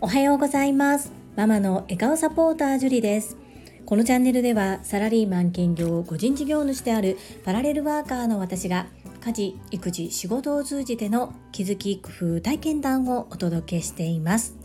[0.00, 1.12] おはようございます。
[1.36, 3.36] ママの笑顔サポータージュリです。
[3.84, 8.86] このチャンネルではサラリーマン兼業個人事業主であるパラレルワーカーの私が
[9.24, 14.56] 家事育児仕事を通じての気づき工夫体験談をお届けしています。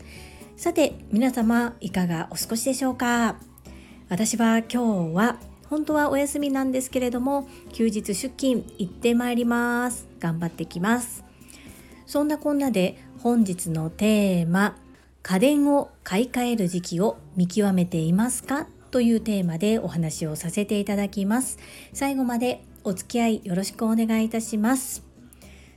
[0.56, 3.36] さて皆様いかがお過ごしでしょうか？
[4.08, 5.38] 私は今日は
[5.72, 10.06] 本当はお休みなんですけれども休日出勤行ってまいります。
[10.20, 11.24] 頑張ってきます。
[12.04, 14.76] そんなこんなで本日のテーマ
[15.22, 18.66] 家電を買い替える時期を見極めていますか？
[18.90, 21.58] というテーマでお話をさせていただきます。
[21.94, 25.02] 最後までお付き合いよろしくお願いいたします。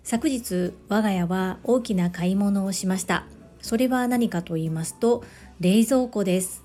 [0.03, 3.27] 昨日我が家は大きな買い物をしました。
[3.61, 5.23] それは何かと言いますと
[5.61, 6.64] 冷蔵庫です。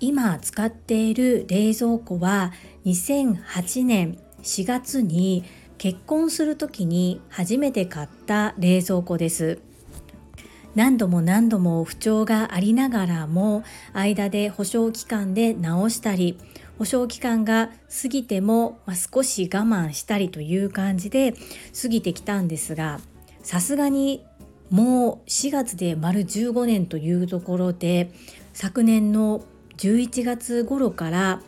[0.00, 2.52] 今使っている冷蔵庫は
[2.86, 5.44] 2008年4月に
[5.78, 9.60] 結婚する時に初めて買った冷蔵庫です。
[10.74, 16.38] 何度も何度も不調がありながらも間で保証期間で直したり
[16.78, 17.70] 保証期間が
[18.02, 21.34] 過ぎても、ま、少し我慢したりという感じで
[21.82, 23.00] 過ぎてきたんですが
[23.42, 24.24] さすがに
[24.70, 28.12] もう4月で丸15年というところで
[28.52, 29.42] 昨年の
[29.78, 31.40] 11月頃から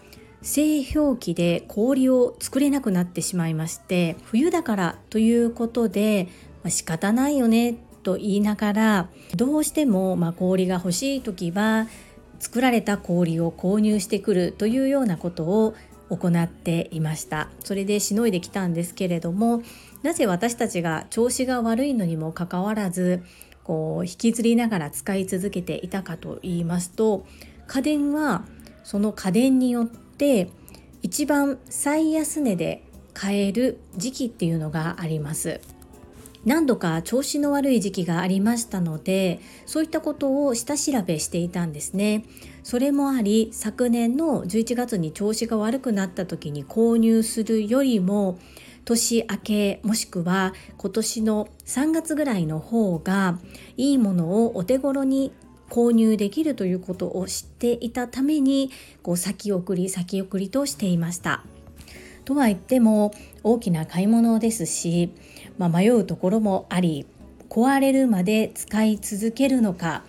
[0.42, 6.28] 製氷機で氷を作れなくなってしまいまして冬だからということで、
[6.62, 11.86] まあ、仕方ないよねと言いながらどうしてもま氷が欲しい時は
[12.39, 15.75] 作られた氷を購入してくるというようなことを
[16.08, 17.48] 行っていました。
[17.62, 19.62] それでしのいできたんですけれども
[20.03, 23.23] なぜ私たちが調子が悪いのにもかかわらず
[23.62, 27.27] こう引きずりながら使い続けていたかと言いますと
[27.70, 28.42] 家電は
[28.82, 30.50] その家電によって
[31.02, 32.82] 一番最安値で
[33.14, 35.60] 買える時期っていうのがあります。
[36.44, 42.24] 何度か調子の悪い時期がありましたのでそういったことを下調べしていたんですね。
[42.64, 48.40] それもあり昨年の11月に調子が悪くなった時に購入するよりも
[48.84, 53.39] 年明けもしくは今年の3月ぐらいの方が
[53.77, 55.33] いいものをお手頃に
[55.70, 58.70] 購入できるということを知っていたために
[59.03, 61.45] こう先送り先送りとしていました。
[62.25, 65.13] とは言っても大きな買い物ですし、
[65.58, 67.07] まあ、迷うところもあり
[67.48, 70.05] 壊れるまで使い続けるのか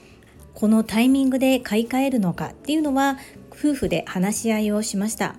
[0.54, 3.18] このタイミングで買い替えるのかっていうのは
[3.52, 5.36] 夫婦で話し合いをしました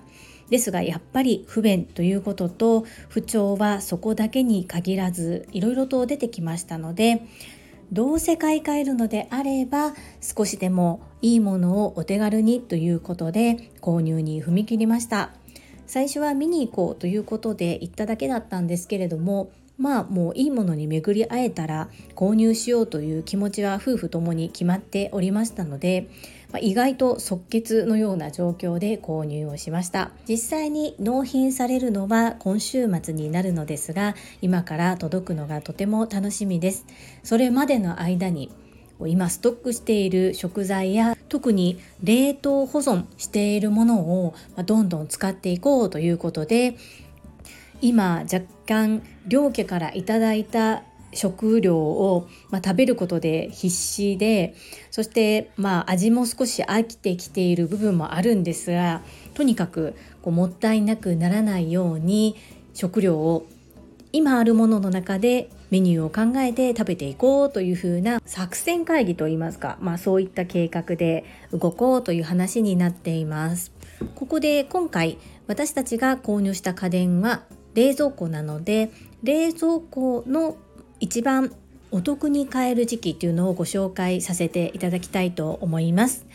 [0.49, 7.21] ですがやっぱり不便ということと不調はそこだけに限らずいろいろと出てきましたので
[7.91, 15.31] どうせ買い替えるのであれば少しでもいいものをお手軽にということで購入に踏み切りました。
[15.85, 26.09] 最初は見に行こうということで行っただけだったんですけれどもまあもういいものに巡り会えたら購入しようという気持ちは夫婦ともに決まっておりましたので
[26.53, 30.11] まあ、意外と即決のような状況で購入をしました。
[30.29, 36.85] 実際に納品されるのは今週末になるのですが今から届くのがとても楽しみです。
[37.23, 38.51] それまでの間に
[38.99, 46.77] 今ストックしている食材や特に冷凍保存しているものをどんどん使っていこうということで
[47.81, 50.83] 今若干両家からいただいた
[51.15, 54.55] 食料を、まあ、食べることで必死で
[54.91, 59.01] そしてまあ味も少し飽きてきている部分もあるんですが
[59.33, 62.35] とにかくこうもったいなくならないように
[62.73, 63.47] 食料を
[64.11, 73.71] 今あるものの中でメニューを考えて食べていこうというふうな作戦会議といいますか、まあ、そういった計画で動こうという話になっています。
[74.13, 77.43] ここで今回私たちが購入した家電は
[77.73, 78.91] 冷蔵庫なので
[79.23, 80.57] 冷蔵庫の
[81.03, 81.51] 一番
[81.91, 86.25] お得に買える時期っていうのをご紹介させていただきたいと思います。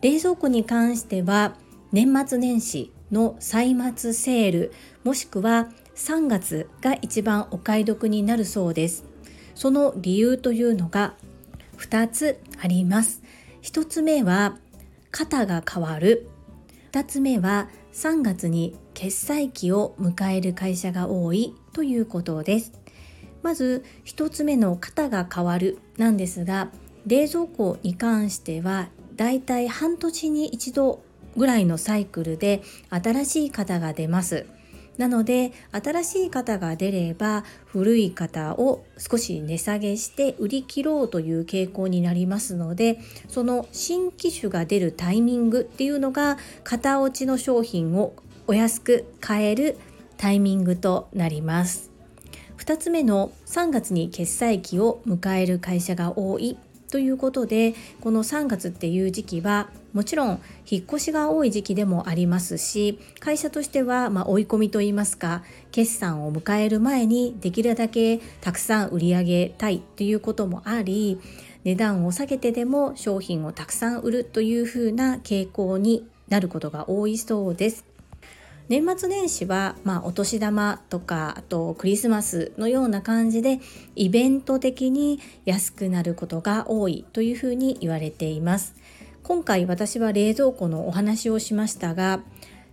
[0.00, 1.56] 冷蔵庫に関しては
[1.92, 4.72] 年末年始の歳末セール
[5.04, 9.04] もしくは3月が一番お買い得になるそうです。
[9.54, 11.12] その理由というのが
[11.76, 13.22] 2つあります。
[13.60, 14.56] 1つ目は
[15.10, 16.30] 型が変わる。
[16.92, 22.83] 2つ目は3月に決済期を迎える会社が多いということです。
[23.44, 26.70] まず1つ目の型が変わるなんですが
[27.06, 31.02] 冷蔵庫に関してはだいたい半年に一度
[31.36, 34.46] ぐらいのサイクルで新しい型が出ます。
[34.96, 48.14] なので新しい型が出れば古い型を少し値下げして売り切ろうという傾向になりますのでその新機種が出るタイミングっていうのが型落ちの商品を
[48.46, 49.76] お安く買える
[50.16, 51.93] タイミングとなります。
[52.64, 56.56] 2つ目の3月に決済期を迎える会社が多い
[56.90, 71.20] ということでこの3月っていう時期はもちろん引っ越しが多い時期でもありますし会社としてはま追い込みといいますか決算を迎える前にできるだけたくさん売り上げたいということもあり
[71.64, 77.93] 値段を下げてでも商品をたくさん売るというふうな傾向になることが多いそうです。
[78.68, 83.60] 年末年始は、まあ、お年玉とかあとクリスマスのような感じで
[83.94, 88.74] イベント的に安くなることが多いというふうに言われています。
[89.22, 92.20] 今回私は冷蔵庫のお話をしましたが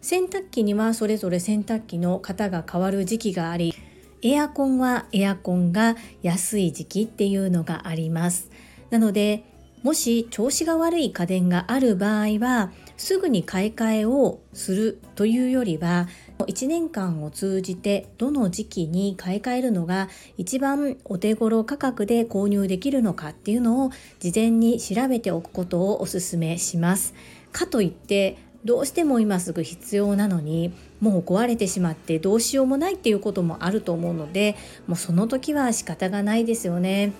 [0.01, 3.73] 洗濯機にはそれぞれ洗濯機の型が変わる時期があり
[4.21, 8.49] エアコンはエアコンが安い時期っていうのがあります。
[8.89, 9.45] なので
[9.83, 16.07] もし調子が悪い家電がある場合はすぐに買い替えをするというよりは
[16.37, 20.07] 1年間を通じてどの時期に買い替えるのが
[20.37, 27.13] 一番お手頃価格で購入できるのかっていうのを事前に調べておくことをお勧めします。
[27.51, 34.55] かといってどうしても今すぐ必要なのにもう壊れてしまってどうしようもないっていうこともあると思うので
[34.85, 37.13] もうその時は仕方がないですよね。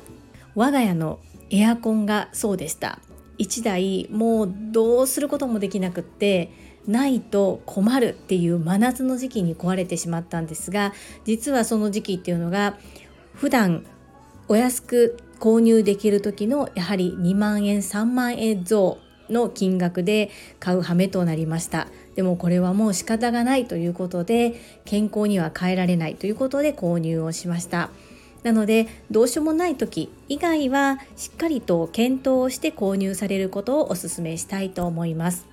[0.54, 1.20] 我が家の
[1.52, 3.00] エアコンがそうでした。
[3.38, 6.52] 1台もうどうすることもできなくって
[6.88, 10.94] ないと困るっていう真夏の時期に壊れてしまったんですが
[11.26, 12.78] 実はその時期っていうのが
[13.34, 13.86] 普段
[14.48, 19.00] お安く購入できる時のやはり2万円3万円増
[19.30, 21.88] の金額で買う羽目となりました。
[22.16, 27.90] でもこれはもう仕方がないということで健康には変えられないということで購入をしました。
[28.44, 35.48] なのでどうしようもない時以外はしっかりと検討をして購入されることをお勧めしたいと思います。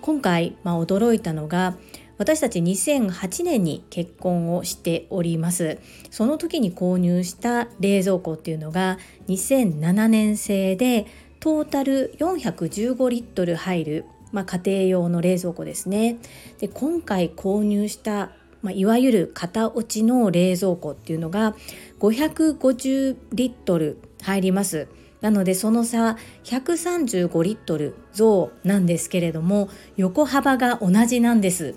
[0.00, 1.76] 今回、まあ、驚いたのが
[2.18, 5.78] 私たち2008年に結婚をしております。
[6.10, 8.98] その時に購入した冷蔵庫っていうのが
[9.28, 11.06] 2007年製で
[11.40, 16.18] トータル415リットル入る、まあ、家庭用の冷蔵庫ですね。
[16.58, 18.30] で今回購入した
[18.62, 21.54] まあ、いわゆる型落ちの冷蔵庫っていうのが
[22.00, 24.88] 550リットル入ります。
[25.20, 31.74] なのでその差135リットル増なんですけれども横幅が同じなんです。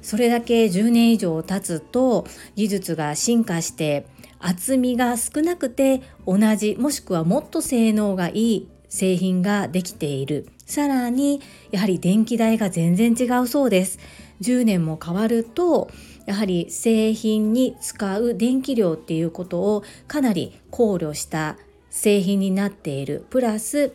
[0.00, 4.06] それだけ10年以上経つと技術が進化して
[4.38, 10.48] 厚みが少なくて同じもしくはもっと性能がいい製品ができている。
[10.64, 13.98] さらにやはり電気代が全然違うそうです。
[14.40, 15.90] 10年も変わると
[16.28, 21.56] やはり製品に使う電気量っていうことをかなり考慮した
[21.88, 23.24] 製品になっている。
[23.30, 23.94] プラス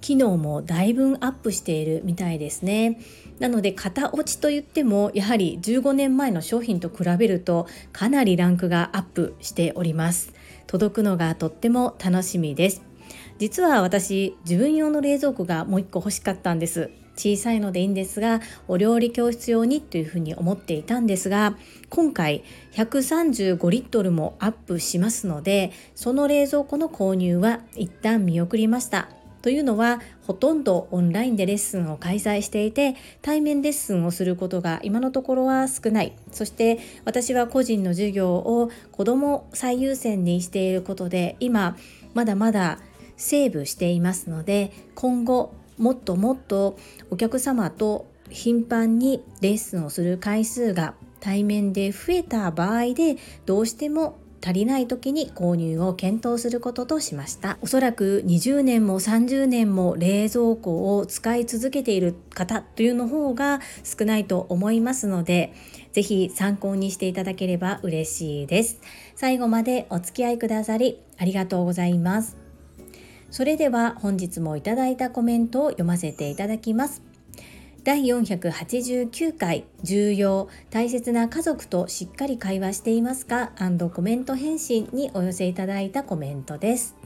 [0.00, 3.00] 機能もだいぶアップしているみたいですね。
[3.40, 10.32] なので型落ちといってもやはり15年前の商品と比べるとかなりランクがアップしております。
[10.68, 12.82] 届くのがとっても楽しみです。
[13.40, 16.92] 実は私自分用の冷蔵庫がもう一個欲しかったんです。
[17.18, 21.58] 小さいのでいいんですがお料理教室用にというふうに思っていたんですが
[21.90, 29.08] 今回135リットルもアップしますのでその冷蔵庫の購入は一旦見送りました。
[29.40, 36.12] というのはほとんどオンラインでレッスンを開催していて対面レッスンをすることが今のところは少ない。
[36.32, 41.76] そして私は個人の授業を子ども最優先にしていることで今
[42.14, 42.80] まだまだ
[43.16, 46.76] セーブしていますので今後もっともっと
[47.10, 53.16] お客様と頻繁にレッスンをする回数が対面で増えた場合で
[53.46, 57.58] どうしても足りない時に購入を検討することとしました。
[57.60, 65.52] おそらく20年も30年も冷蔵庫を使い続けている方というの方が少ないと思いますので
[65.92, 68.80] 是非参考にしていただければ嬉しいです。
[69.16, 72.47] 最後までお付き合いくださりありがとうございます。
[73.30, 77.02] それでは本日もいただいたコメントを読ませていただきます
[77.84, 83.52] 第489回重要大切な家族としっかり会話していますか？
[83.94, 86.96] コメント返信にお寄せいただいたコメントです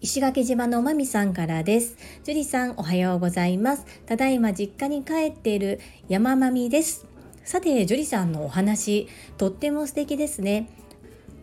[0.00, 1.96] 石垣島のまみさんからです。
[2.22, 3.84] 樹里さんおはようございます。
[4.06, 7.04] ただいま実家に帰っている山まみです。
[7.42, 9.08] さて、樹里さんのお話、
[9.38, 10.68] とっても素敵ですね。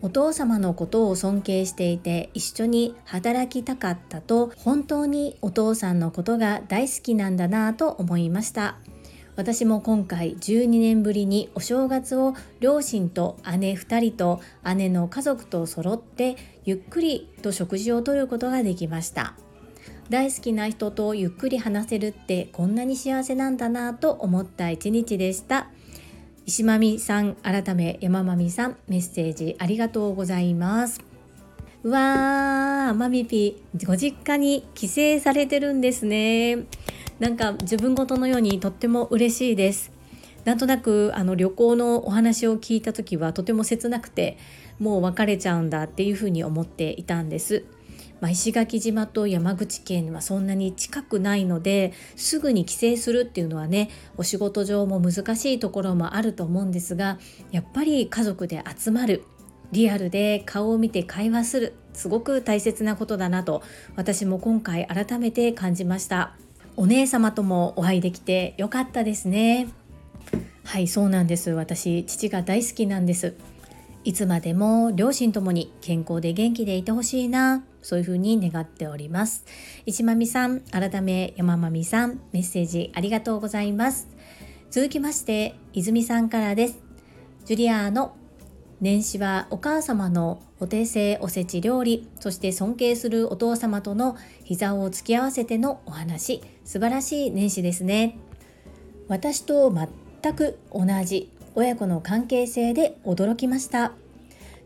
[0.02, 8.76] お父様のことを尊敬していて一緒に働きたかったと本当にお父さんのことが大好きなんだなぁと思いました。
[9.36, 14.40] 私も今回12年ぶりにお正月を両親と姉2人と
[14.76, 19.34] 姉の家族と揃ってゆっくりと食事をとることができました。
[20.08, 25.68] 大好きな人とゆっくり話せるってこんなに幸せなんだなと思った一日でした。
[26.48, 31.02] 石まみさん改め山まみさんメッセージありがとうございます。
[31.82, 34.86] うわーまみぴご実家に帰
[35.18, 36.66] 省されてるんですね。
[37.18, 39.90] なんか自分ごとのようにとっても嬉しいです。
[40.44, 44.38] なんとなくあの旅行のお話を聞いた時はとても切なくて
[44.78, 47.64] もう別れちゃうんだっていうふうに思っていたんです。
[48.20, 57.18] まあ、石垣島と山口県はそんなに近くないのですぐに帰省するっていうのはねお仕事上も難しいところもあると思うんですが
[57.50, 59.24] やっぱり家族で集まる
[59.72, 63.62] リアルで顔を見て会話するすごく大切なことだなと
[63.96, 66.36] 私も今回改めて感じました。
[66.78, 69.68] お姉様ともお会いできてよかったですね。
[70.62, 71.50] はいそうなんです。
[71.50, 73.34] 私父が大好きなんです。
[74.04, 77.64] いつまでも両親ともに健康で元気でいてほしいな。
[77.86, 79.44] そういうふうに願っております。
[79.86, 84.08] 石まみさん改め山まみさんメッセージありがとうございます。
[84.72, 86.80] 続きまして泉さんからです。
[87.44, 88.16] ジュリアーの
[88.80, 96.42] 年始はお母様のお手製おせち料理そして尊敬するお父様との膝を突き合わせてのお話。
[96.64, 98.18] 素晴らしい年始ですね。
[99.06, 103.92] 私と全く同じ親子の関係性で驚きました。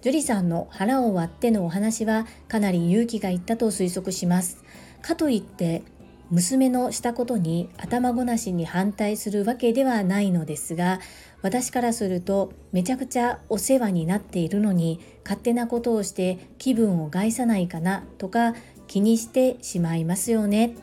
[0.03, 4.63] 樹里さんの腹を割ってのお話はかなり勇気がいったと推測します。
[5.03, 5.83] かといって
[6.31, 11.01] 娘のしたことに頭ごなしに反対するわけではないのですが
[11.43, 18.55] 私からするとめちゃくちゃお世話になっているのに勝手なことをして気分を害さないかなとか
[18.87, 20.77] 気にしてしまいますよね。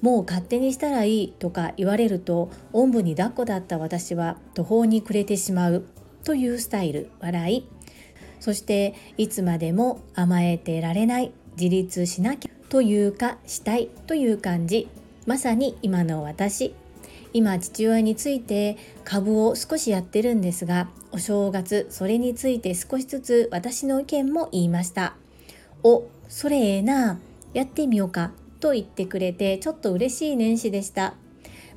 [0.00, 5.84] もう勝手にしたらいいとか言われるとおんぶに抱っこだった私は途方に暮れてしまう
[6.24, 7.79] というスタイル笑い。
[8.40, 14.88] そしていつまでも甘えてられない自立しなきゃというかしたいという感じ。
[15.26, 16.74] まさに今の私。
[17.32, 25.14] 今父親について株を少しやってるんですがお正月それについて少しずつ私の意見も言いました。
[25.82, 27.20] おそれええな
[27.54, 31.14] やってみようかと言ってくれてちょっと嬉しい年始でした。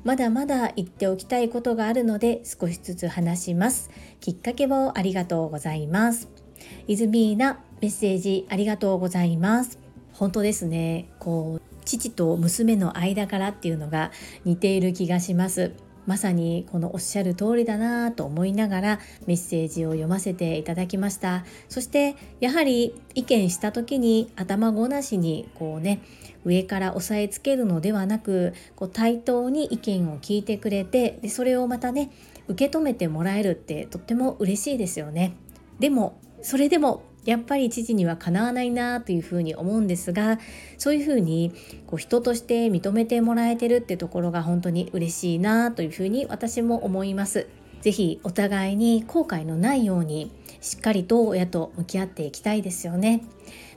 [0.04, 3.90] まだまだ言っておきたいことがあるので少しずつ話します。
[4.20, 6.43] きっかけをありがとうございます。
[6.86, 9.78] イズミーナメッセージありがとうございます。
[10.12, 11.08] 本当ですね。
[11.18, 14.10] こう父と娘の間からっていうのが
[14.44, 15.72] 似ている気がします。
[16.06, 21.44] まさにこのおっしゃる通りだなと思いながらメッセージを読ませていただきました。
[21.68, 26.02] そしてやはり意見した時に頭ごなしにこうね
[26.44, 32.10] 上から押さえつけるのではなくこう対等に意見を聞いてくれてでそれをまたね
[32.48, 35.36] 受け止めてもらえるってとっても嬉しいですよね。
[35.78, 40.38] でもそれでもやっぱり父にはかなわないなというふうに思うんですが
[40.76, 41.52] そういうふうに
[41.86, 47.46] こう人として認めてもらえてるってところが本当に嬉しいなというふうに私も思います。
[47.80, 53.22] ぜひお互いに後悔のないようにしっかりと親と向き合っていきたいですよね。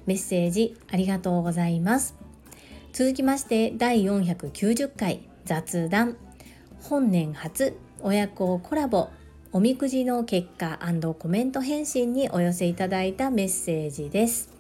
[0.06, 2.16] メッセージありがとうございます。
[2.92, 6.18] 続きまして第490回雑談
[6.82, 9.10] 本年初親子コラボ
[9.58, 10.78] おみくじの結果
[11.18, 14.52] コメント返信にお寄せいただいたメッセージです。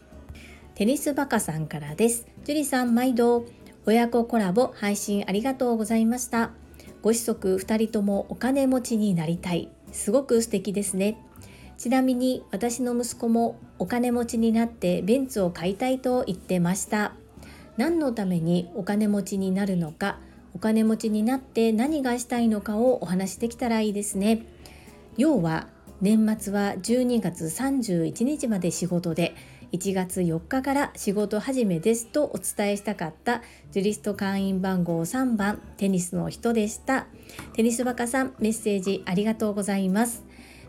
[0.73, 2.25] テニスバカさんからです。
[2.45, 3.45] 樹里さん毎度
[3.85, 6.49] 親子コラボ配信ありがとうございました。
[7.03, 9.69] ご子息2人ともお金持ちになりたい。
[9.91, 11.21] すごく素敵ですね。
[11.77, 17.13] ちなみに私の息子もお金持ちになってベンツを買いたいと言ってました。
[17.77, 20.17] 何のためにお金持ちになるのか、
[20.55, 24.47] お金持ちになって何がしたいのかをお話しできたらいいですね。
[25.17, 25.67] 要は
[25.99, 29.33] 年末は12月31日まで仕事で
[29.71, 37.07] 1月4日から仕事始めですとお伝えしたかったジュリスト会員番号3番テニスの人でした。
[37.53, 40.23] テニスバカさんメッセージありがとうございます。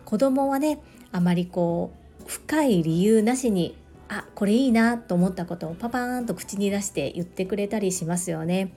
[0.06, 0.80] 子供はね
[1.12, 3.76] あまりこう深い理由なしに
[4.08, 8.72] あこれいいなと思ったことをパパーンと口に出して言ってくれたりしますよね。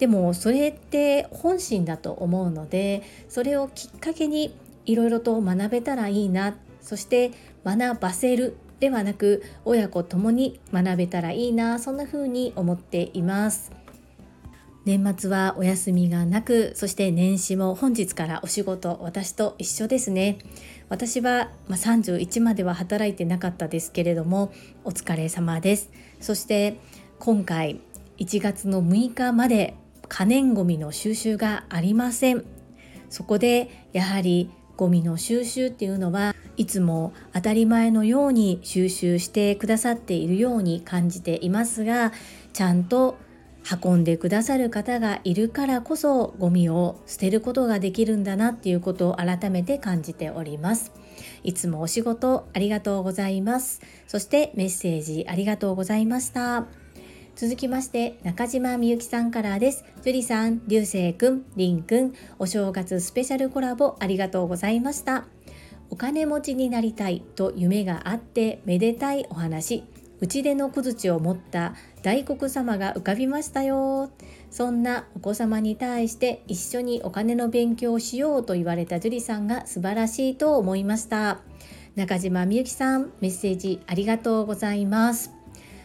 [0.00, 4.52] でもそれって本心だと思うのでそれをきっかけに
[4.86, 6.56] いろいろと学べたらいいな。
[6.80, 7.30] そして
[7.64, 11.78] 学ばせるではなく親子ともに学べたらいいな。
[11.78, 13.72] そんな風に思っています。
[14.84, 20.38] 年末はお休みがなくそして年始も本日からお仕事私と一緒ですね。
[20.88, 24.52] 私は、まあ31までは働いてなかったですけれども
[24.84, 25.90] お疲れ様です。
[26.20, 26.80] そして
[27.20, 27.80] 今回
[28.18, 29.76] 1月の6日まで
[30.08, 32.44] 可燃ごみの収集がありません。
[33.08, 42.12] そこでやはりゴミの収集っていうのはいつも当たり前のように収集してくださっているように感じていますが
[42.52, 43.16] ちゃんと
[43.84, 50.92] 運んでくださる方がいるからこそゴミを捨てることができるんだなっていうことを改めて感じております。
[51.44, 53.80] いつもお仕事ありがとうございます。
[54.08, 56.81] そしてメッセージありがとうございました。
[57.34, 59.84] 続きまして中島みゆきさんからです。
[60.04, 65.24] 樹里さん、流星くん、りんくんお正月スペシャルコラボありがとうございました。
[65.90, 69.84] お金持ちになりたいと夢があってめでたいお話。
[70.20, 74.10] 内出の小槌を持った大黒様が浮かびましたよ。
[74.50, 81.40] そんなお子様に対して一緒にお金の勉強をしようと言われた樹里さんが素晴らしいと思いました。
[81.96, 85.41] 中島みゆきさんメッセージありがとうございます。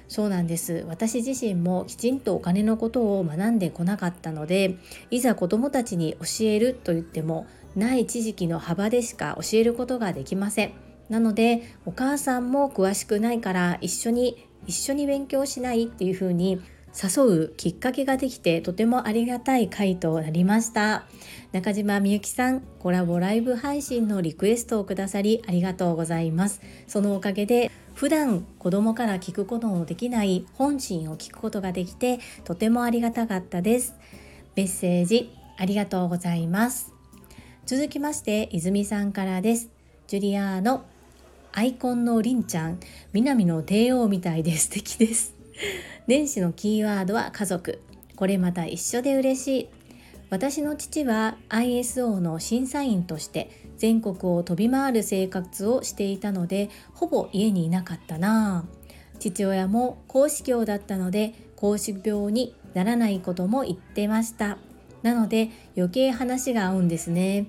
[0.08, 0.86] そうなんです。
[0.88, 4.78] 私自身もきちんとお金のことを学んでこなかったので
[5.12, 7.46] いざ子どもたちに教えると言っても
[7.76, 10.72] ない知識の幅でしか教えることができません。
[11.10, 16.62] なのでお母さんも詳しくないから一緒に一緒に勉強しないっていう風に
[16.98, 21.06] 誘うきっかけができてとてもありがたい回となりました。
[21.52, 26.62] 中島みゆきさんコラボライブ配信のリクエストをくださりありがとうございます。
[26.88, 33.96] そのおかげで普段子供から聞くことのできない本心を聞くことができてとてもありがたかったです。
[34.56, 36.94] メッセージありがとうございます。
[37.66, 39.72] 続きまして泉さんからです。
[40.06, 40.86] ジュリアーノ
[41.54, 42.80] アイコンのりんちゃん
[43.14, 45.34] 南の帝王みたいで素敵です。
[46.06, 47.82] 年始のキーワードは家族。
[48.16, 49.70] これまた一緒で嬉しい。
[50.30, 58.66] 私の父は ISO の審査員として全国を飛び回る生活をしていたのでほぼ家にいなかったな。
[59.20, 64.58] 父親も公子教だったので公子病にならないことも言ってました。
[65.02, 67.48] なので余計話が合うんですね。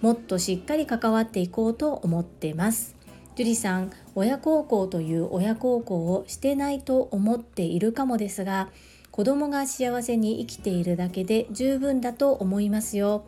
[0.00, 2.96] もっとしっかり関わっていこうと思ってます。
[3.36, 8.68] 樹里さん親孝行という親孝行をしてないと思っているかもですが
[9.10, 13.24] 子供が幸せに生きているだけで十分だと思いますよ。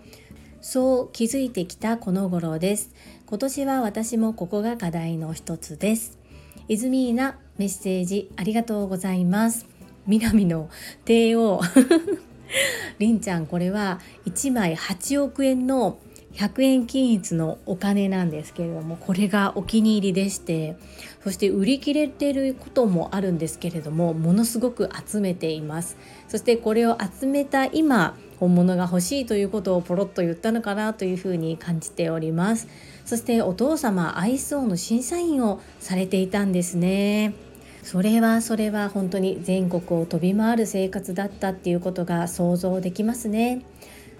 [0.63, 2.91] そう気づいてきたこの頃です。
[3.27, 6.21] 今年は私もここが課題の一つです。
[6.69, 9.67] イズミーナメッセージありがとうございます。
[10.07, 10.71] 南の
[11.05, 11.61] 帝王。
[13.01, 15.99] りんちゃんこれは1枚8億円の
[16.35, 20.77] 100円均一のお金なんですけれどもこれがお気に入りでして
[21.25, 25.97] そして売り切れてることもあるんですけれどもものすごく集めています。
[26.29, 32.67] そしてこれを集めた今本物が欲しいということをポロッと言ったのかなというふうに感じております。
[33.05, 37.35] そしてお父様アイスオの審査員をされていたんですね。
[37.85, 43.63] それはそれは本当に全国を飛び回る生活だったっていうことが想像できますね。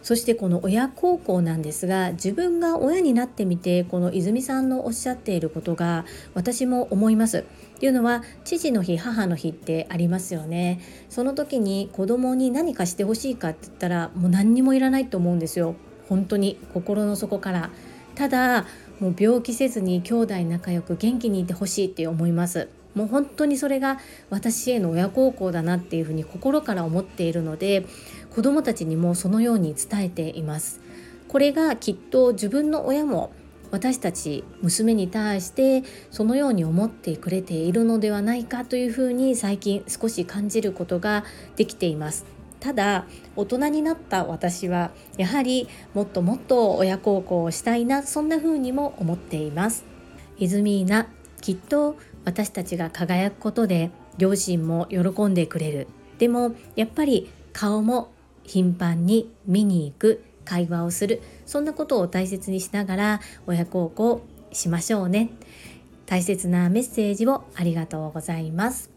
[0.03, 7.39] そしてこの親孝行なんですが自分が親になってみてこの泉さんのおっしゃっていることが私も思います。
[7.39, 10.81] っていうのは父の日母の日ってありますよね。
[11.09, 15.75] その時に子供に何かしてほしいかって言ったらもう何にもいらないと思うんですよ。
[16.09, 17.71] 本当に心の底から。
[18.15, 18.67] ただ
[19.01, 22.69] もう病気せずに兄弟仲良く元気にいてほしいって思います。
[22.95, 23.99] もう本当にそれが
[24.31, 27.87] 私への親孝行だなっていうふうに心から思っているので
[28.35, 30.81] 子どもたちにもそのように伝えています。
[31.29, 33.33] これがきっと自分の親も
[33.71, 41.25] 私たち娘に対してそのように思ってくれているのではないかというふうに最近少し感じることが
[41.57, 42.25] できています。
[42.61, 49.85] ただ大人になった私はやはりもっともっと親孝行をしたいなそんな風にも思っています。
[50.39, 51.07] イズミーナ
[51.41, 55.89] きっと私たちが輝くことで両親も喜んでくれる。
[56.19, 58.11] でもやっぱり顔も
[58.45, 61.23] 頻繁に見に行く会話をする。
[61.47, 65.31] そんなことを大切にしながら親孝行しましょうね。
[66.07, 68.91] 大切なメッセージをありがとうございます。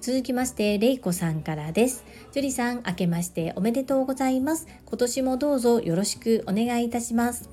[0.00, 2.04] 続きましてれいこさんからです。
[2.32, 4.68] 樹里さん明けましておめでとうございます。
[4.84, 7.48] 今年もどうぞよろしくお願いいたします。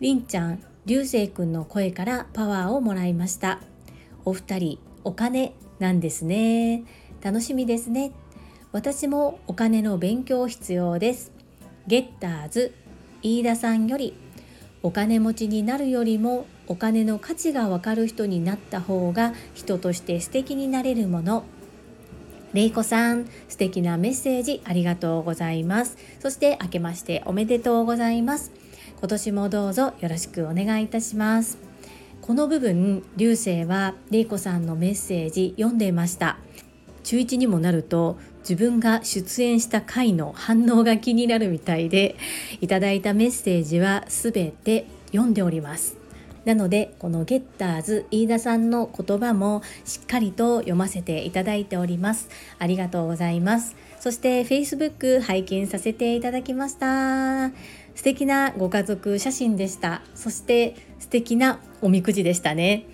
[0.00, 3.60] りんちゃん流星くんの声からパワーをもらいました。
[4.24, 6.84] お二人お金なんですね。
[7.20, 8.12] 楽しみですね。
[8.70, 11.32] 私もお金の勉強必要です。
[11.86, 12.74] ゲッターズ
[13.22, 14.12] 飯田さんより
[14.82, 21.44] お金持ちになるよりもお金の価値がわかる人になった方が人として素敵になれるもの。
[22.52, 25.96] れいこさん素敵なメッセージありがとうございます。
[26.20, 28.52] そして明けましておめでとうございます。
[28.98, 31.56] 今年もどうぞよろしくお願いいたします。
[32.20, 36.36] この部分流星はれいこさんのメッセージ読んでいました。
[37.08, 42.16] 中1にもなると自分が出演した回の反応が気になるみたいで
[42.60, 45.96] いただいたメッセージは全て読んでおります。
[46.44, 52.28] なのでこのゲッターズ飯田さんの言葉もしっかりと読ませていただいております。
[52.58, 53.74] ありがとうございます。
[54.00, 57.52] そして Facebook 拝見させていただきました。
[57.94, 60.02] 素敵なご家族写真でした。
[60.14, 62.84] そして素敵なおみくじでしたね。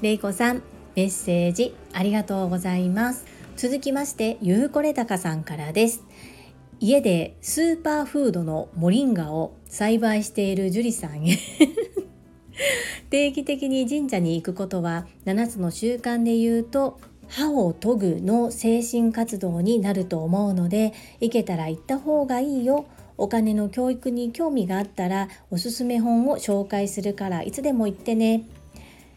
[0.00, 0.62] れいこさん
[0.94, 3.31] メッセージありがとうございます。
[3.62, 6.02] 続きましてゆうこれたかさんからです。
[6.80, 11.38] 家でスーパーフードのモリンガを栽培している樹里さんへ。
[13.08, 16.98] 定期的に神社に行くことは7つの習慣で言うと
[17.28, 22.86] 歯を研ぐの精神活動になると思うので行けたら行った方がいいよ。
[23.16, 28.42] お金の教育に興味があったらおすすめ本を紹介するからいつでも言ってね。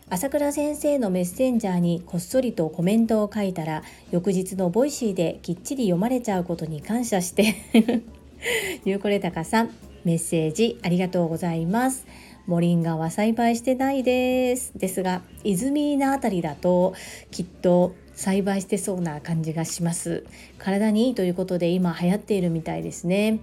[0.08, 7.56] 朝倉先生のメッセンジャーにこっそりとコメントを書いたら翌日の Voicy できっちり読まれちゃうことに感謝して
[8.86, 9.72] ゆうこれたかさん
[10.04, 12.06] メッセージありがとうございます。
[12.46, 14.74] モリンガは栽培してないです。
[14.78, 16.94] ですが泉のあたりだと
[17.32, 20.24] きっと栽培してそうな感じがします。
[20.60, 23.40] 体にいいということで今流行っているみたいですね。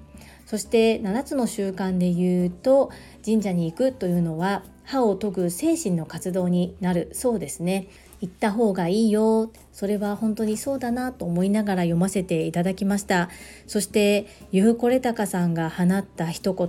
[0.47, 2.91] そして7つの習慣で言うと
[3.25, 7.89] 神社に行くというのは歯を研ぐ精神の活動になるそうですね。
[8.21, 9.51] 行った方がいいよ。
[9.73, 13.31] それは本当にそうだなと思いながら読ませていただきました。
[13.67, 16.69] そしてゆうこれたかさんが放った一言。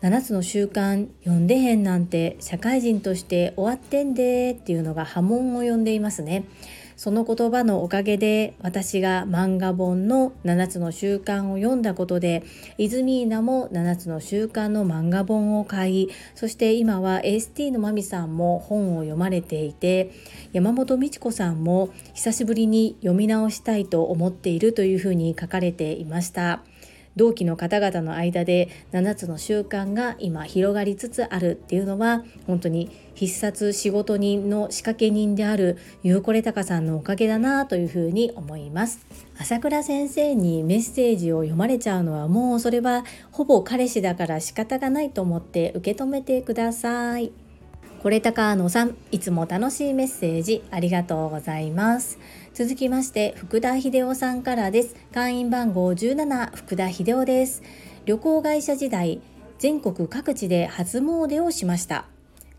[0.00, 6.44] 7つの習慣読んでへんなんて社会人として終わってんでっていうのが波紋を呼んでいますね。
[6.96, 12.42] その言葉のおかげで私が漫画本の7つの習慣を読んだことで
[12.78, 20.10] イズミーナも7つの習慣の漫画本を買いそして今は ST のまみさんも本を読まれていて
[20.52, 26.62] 山本美智子さんも久しぶりに読み直したいと思っているというふうに書かれていました。
[27.16, 39.06] 同期の方々の間で7つの習慣が今広がりつつあるっていうのは本当に必殺仕事人の仕掛け人であるゆうこれたかさんのおかげだなというふうに思います。
[39.38, 47.32] 朝倉先生にメッセージを読まれちゃうのはもうそれはほぼ彼氏だから仕方がないと思って受け止めてください。
[48.02, 52.18] これたかのさんいつも楽しいメッセージありがとうございます。
[52.56, 54.96] 続きまして福田秀夫さんからです。
[55.12, 57.62] 会員番号17福田秀夫です。
[58.06, 59.20] 旅行会社時代
[59.58, 62.06] 全国各地で初詣をしました。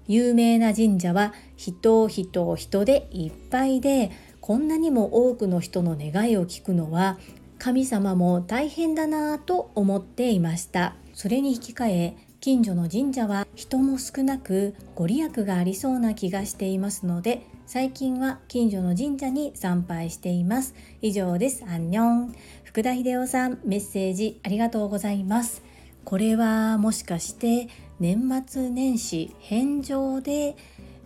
[0.07, 7.17] 有名な神社は人人人でいっぱいでこんなにも多くの人の願いを聞くのは
[7.57, 10.93] 神様も大変だなぁと思っていました。
[11.15, 20.73] それに引き換え近所の神社は人も少なくご利益がありそうな気がしていますので最近は近所の神社に参拝しています。
[21.01, 21.65] 以上です。
[21.67, 22.35] アンニョン。
[22.63, 25.61] 福田秀夫さんメッセージありがとうございます。
[26.05, 27.67] これはもしかして
[27.99, 30.55] 年末年始返上で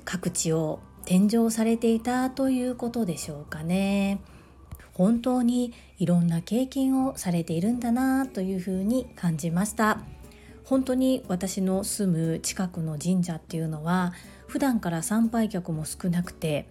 [0.05, 4.19] 各地を天井されていたということでしょうかね。
[4.93, 9.97] 本当にいろんな経験をされているんだなというふうに感じました。
[10.63, 14.13] 本当に私の住む近くの神社っていうのは
[14.51, 16.67] 普段から参拝客も少なくて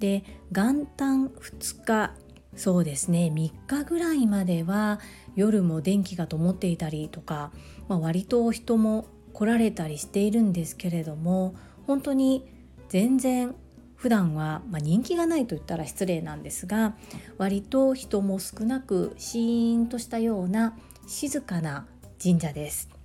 [0.00, 2.10] で元旦2日
[2.56, 4.98] そうですね3日ぐらいまでは
[5.36, 7.52] 夜も電気が灯っていたりとか、
[7.86, 11.54] まあ、割と人も来られたりしているんですけれども
[11.86, 12.48] 本当に
[12.88, 13.54] 全然
[13.94, 16.96] 普段は、まあ、人気がないと言ったら失礼なんですが
[17.38, 21.86] 割と人も少なくシーンとしたような静かな
[22.20, 22.99] 神社です。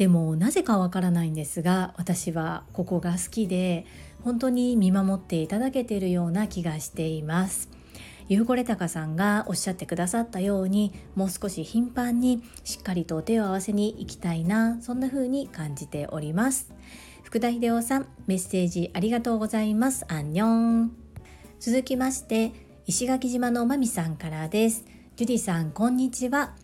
[0.00, 3.84] でもなぜかわからないんですが私はここが好きで
[4.24, 7.68] 本当に見守っていただけているような気がしています。
[8.26, 16.72] ゆうこれたかさんがおっしゃってくださったようにもう少し頻繁にしっかりと手を合わせに行きたいなそんな風に感じております。
[17.22, 20.06] 福田秀夫さんメッセージありがとうございます。
[20.08, 20.92] アンニョン。
[21.58, 22.52] 続きまして
[22.86, 24.86] 石垣島のまみさんからです。
[25.16, 26.54] ジュディさんこんにちは。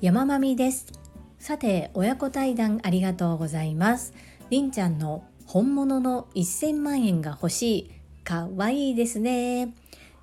[0.00, 1.05] 山まみです。
[1.46, 4.12] さて親子対談ありがとうございます。
[4.50, 7.90] りんちゃんの本物の1000万円が欲しい。
[8.24, 9.72] かわいいですね。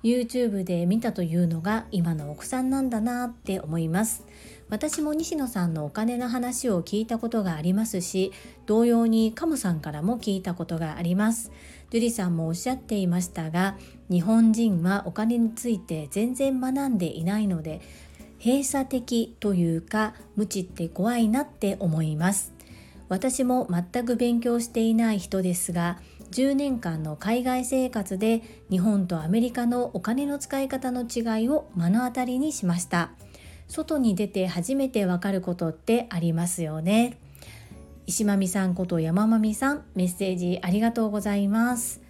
[0.02, 4.26] YouTube で見たというのが今の奥さんなんだなって思います。
[4.68, 8.32] 私も西野さんのお金の話を聞いたことがありますし
[8.66, 11.50] 同様にカムさんからも聞いたことがあります。
[11.90, 13.76] 樹里さんもおっしゃっていましたが
[14.10, 17.80] 日本人はお金について全然学んでいないので
[18.44, 22.52] 閉鎖的というか無知って怖いなって思います。
[23.08, 25.98] 私も全く勉強していない人ですが
[26.32, 33.12] 10年間の海外生活で日本とアメリカのお金の使い方の違いを目の当たりにしました。
[33.66, 37.16] 外に出て初めてわかることってありますよね。
[38.06, 42.03] 石まみさんこと山まみさんメッセージありがとうございます。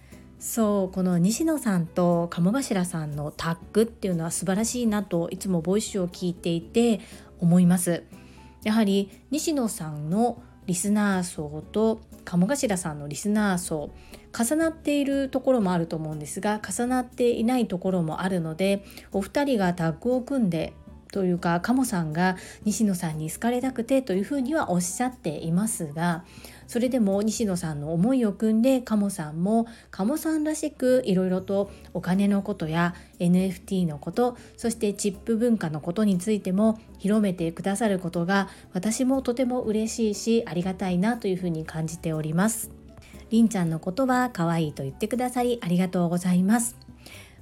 [0.45, 7.01] そうこの西野さんと鴨頭さんのタッグっていうのは素晴らしいなといつもボイスを聞いていて
[7.39, 8.03] 思います。
[8.63, 13.89] やはり西野さんのリスナー層と鴨頭さんのリスナー層
[14.39, 20.73] 重なっているところもあると思うんですが重なっていないところもあるのでお二人がタッグを組んで
[21.15, 26.25] というか鴨さんが西野さんに好かれたくてというふうにはおっしゃっていますが
[26.67, 42.71] それでも西野さんの思いを組んで鴨さんも鴨さんらしくいろいろとお金のことや NFT のことそしてチップ文化のことについても広めてくださることが私もとても嬉しいしありがたいなというふうに感じております。
[43.29, 46.75] りんちゃんのことは可愛いと言ってくださりありがとうございます。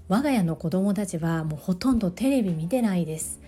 [0.10, 3.43] 我が家の子供たちはもうほとんどテレビ見てないです。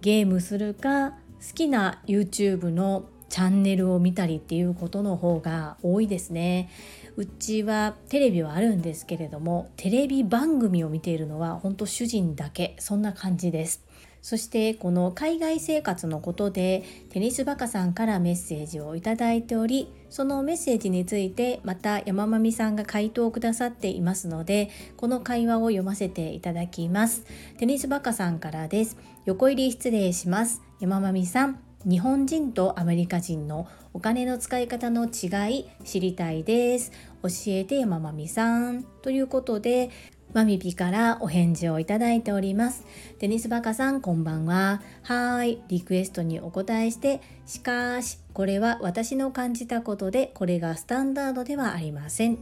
[0.00, 1.16] ゲームするか好
[1.54, 6.68] きな YouTube のチャンネルを見たりっていうことの方が多いですね。
[7.16, 13.84] うちはテレビはあるんですけれどもテレビ番組を見ているのは本当主人だけそんな感じです。
[14.22, 27.24] そしてこの海外生活のことでテニスバカさんからメッセージをいただいておりそのメッセージについてまた山まみさんが回答をくださっていますのでこの会話を読ませていただきます。
[27.56, 28.98] テニスバカさんからです。
[29.30, 36.90] 横入り失礼します山まみさん日本人とアメリカ人のお金の使い方の違い知りたいです
[37.22, 39.90] 教えて山まみさんということで
[40.34, 42.84] マミピからお返事をいただいております。
[43.18, 44.80] テニスバカさんこんばんは。
[45.02, 45.60] はい。
[45.66, 52.38] リクエストにお答えして、しかし、これは私の感じたことで、これがスタンダードではありません。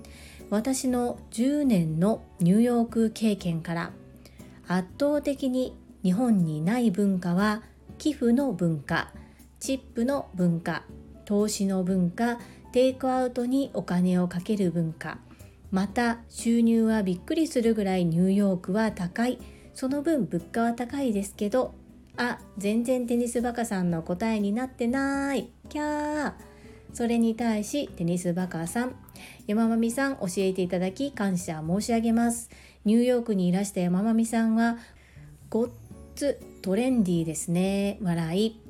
[0.50, 3.92] 私の10年のニューヨーク経験から、
[4.66, 7.62] 圧倒的に日本にない文化は、
[7.98, 9.12] 寄付の文化、
[9.60, 10.84] チップの文化、
[11.24, 12.38] 投資の文化、
[12.72, 15.18] テイクアウトにお金をかける文化、
[15.70, 19.38] また収入はびっくりするぐらいニューヨークは高い
[19.74, 21.74] その分物価は高いですけど
[22.16, 25.50] あ全然テニスバカさんの答えになってない。
[25.68, 26.32] キャー。
[26.92, 28.96] それに対しテニスバカさん
[29.46, 32.50] 山まみさん教えていただき感謝申し上げます。
[32.84, 34.78] ニューヨークにいらした山まみさんは
[35.48, 35.68] ごっ
[36.18, 37.96] つトレンディーですね。
[38.02, 38.60] 笑い。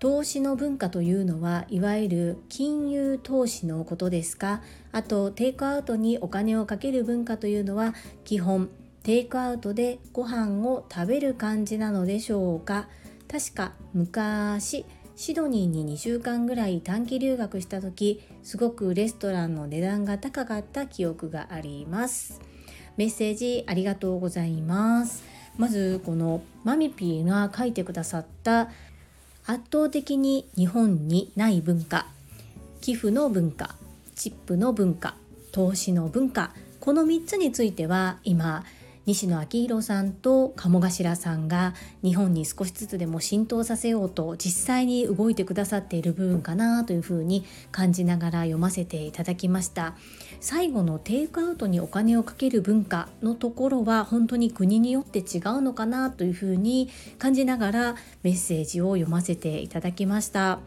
[0.00, 4.62] 投資の文化というのはいわゆる金融投資のことですか？
[4.90, 8.68] あとテイクアウトにお金をかける文化というのは基本
[9.04, 12.88] テイクアウトでご飯を食べる感じなのでしょうか？
[13.30, 22.40] 確か昔シドニーに2週間ぐらい短期留学した時すごくレストランの値段が高かった記憶があります。
[22.96, 25.31] メッセージありがとうございます。
[25.58, 28.70] まずこのマミピーが書いてくださった
[29.46, 32.06] 圧倒的に日本にない文化
[32.80, 33.74] 寄付の文化
[34.14, 35.14] チップの文化
[35.50, 38.64] 投資の文化この3つについては今
[39.04, 49.96] 西野昭弘さんと鴨頭さんが日本に少しずつでも浸透させようと実際に動いてくださっている部分かなというふうに感じながら読ませていただきました。
[50.40, 56.88] 最後のテイクアウトにお金をかける文化のところは本当に国によって違うのかなというふうに
[57.18, 60.60] 感じながらメッセージを読ませていただきました。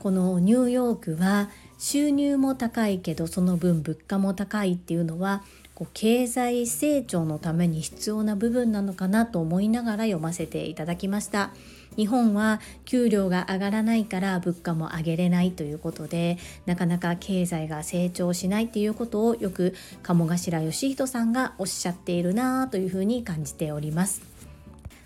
[0.00, 5.42] このニューヨークは収入も高いけどその分物価も高いっていうのは
[5.76, 11.50] こう経済成長のために必要な部分なのかなと思いながら読ませていただきました。
[11.96, 24.22] 日本は給料が上がらないから物価も上げれないということでなかなか経済が成長しないっていうことをよく鴨頭義人さんがおっしゃっているなというふうに感じております。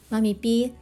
[0.08, 0.72] マミピー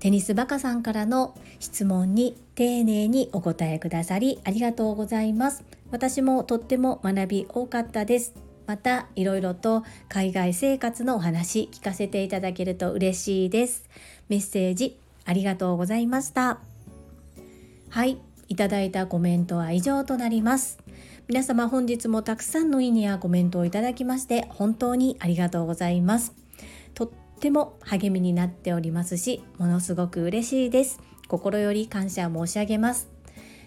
[0.00, 5.62] テニスバカさんからの質問に丁寧にお答えくださりありがとうございます。
[5.90, 8.49] 私もとっても学び多かったです。
[8.70, 13.84] またいろいろと海外生活のお話聞かせていただけると嬉しいです。
[14.28, 16.60] メッセージありがとうございました。
[17.88, 20.78] はいいただいたコメントは以上となります。
[21.26, 26.32] 皆様本日もたくさんのいいねやコメントをいただきまして本当にありがとうございます。
[26.94, 31.00] とっても励みになっておりますしものすごく嬉しいです。
[31.26, 33.19] 心より感謝申し上げます。